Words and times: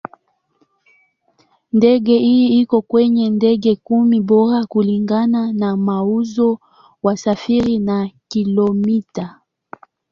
Ndege 1.73 2.17
hii 2.17 2.59
iko 2.61 2.81
kwenye 2.81 3.29
ndege 3.29 3.75
kumi 3.75 4.21
bora 4.21 4.65
kulingana 4.65 5.53
na 5.53 5.77
mauzo, 5.77 6.59
wasafiri 7.03 7.79
na 7.79 8.09
kilomita. 8.27 9.41